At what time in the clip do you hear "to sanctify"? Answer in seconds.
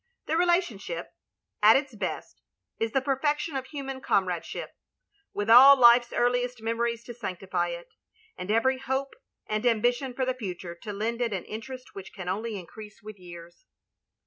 7.03-7.67